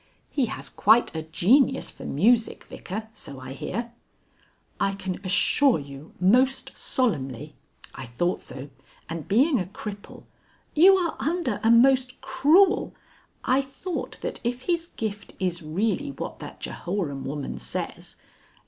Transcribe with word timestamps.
"He 0.31 0.47
has 0.47 0.67
quite 0.67 1.13
a 1.15 1.21
genius 1.21 1.91
for 1.91 2.05
music, 2.05 2.63
Vicar, 2.63 3.09
so 3.13 3.39
I 3.39 3.53
hear?" 3.53 3.93
"I 4.79 4.95
can 4.95 5.21
assure 5.23 5.77
you 5.77 6.15
most 6.19 6.71
solemnly" 6.73 7.53
"I 7.93 8.07
thought 8.07 8.41
so. 8.41 8.71
And 9.07 9.27
being 9.27 9.59
a 9.59 9.65
cripple" 9.65 10.23
"You 10.83 10.95
are 10.95 11.15
under 11.19 11.59
a 11.63 11.69
most 11.69 12.19
cruel" 12.19 12.95
"I 13.43 13.61
thought 13.61 14.19
that 14.21 14.39
if 14.43 14.61
his 14.63 14.87
gift 14.87 15.33
is 15.39 15.61
really 15.61 16.09
what 16.09 16.39
that 16.39 16.59
Jehoram 16.59 17.23
woman 17.23 17.59
says." 17.59 18.15